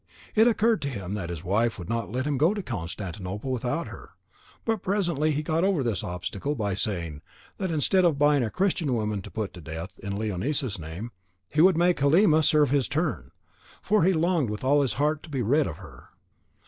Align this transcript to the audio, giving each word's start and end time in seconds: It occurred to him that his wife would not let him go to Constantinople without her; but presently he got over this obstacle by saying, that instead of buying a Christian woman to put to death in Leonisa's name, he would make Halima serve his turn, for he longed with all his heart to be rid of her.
It 0.33 0.47
occurred 0.47 0.81
to 0.81 0.89
him 0.89 1.13
that 1.13 1.29
his 1.29 1.43
wife 1.43 1.77
would 1.77 1.87
not 1.87 2.09
let 2.11 2.25
him 2.25 2.39
go 2.39 2.55
to 2.55 2.63
Constantinople 2.63 3.51
without 3.51 3.85
her; 3.85 4.13
but 4.65 4.81
presently 4.81 5.29
he 5.29 5.43
got 5.43 5.63
over 5.63 5.83
this 5.83 6.03
obstacle 6.03 6.55
by 6.55 6.73
saying, 6.73 7.21
that 7.59 7.69
instead 7.69 8.03
of 8.03 8.17
buying 8.17 8.43
a 8.43 8.49
Christian 8.49 8.91
woman 8.95 9.21
to 9.21 9.29
put 9.29 9.53
to 9.53 9.61
death 9.61 9.99
in 9.99 10.13
Leonisa's 10.17 10.79
name, 10.79 11.11
he 11.51 11.61
would 11.61 11.77
make 11.77 11.99
Halima 11.99 12.41
serve 12.41 12.71
his 12.71 12.87
turn, 12.87 13.29
for 13.79 14.03
he 14.03 14.11
longed 14.11 14.49
with 14.49 14.63
all 14.63 14.81
his 14.81 14.93
heart 14.93 15.21
to 15.21 15.29
be 15.29 15.43
rid 15.43 15.67
of 15.67 15.77
her. 15.77 16.09